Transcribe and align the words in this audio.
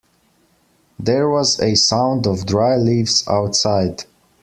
There 0.97 1.29
was 1.29 1.59
a 1.59 1.75
sound 1.75 2.25
of 2.25 2.47
dry 2.47 2.75
leaves 2.75 3.23
outside. 3.27 4.05